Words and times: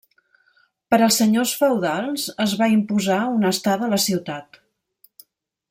Per 0.93 0.97
als 1.07 1.17
senyors 1.21 1.51
feudals 1.59 2.25
es 2.45 2.55
va 2.63 2.71
imposar 2.77 3.19
una 3.35 3.53
estada 3.57 3.87
a 3.89 3.91
la 3.93 4.01
ciutat. 4.07 4.59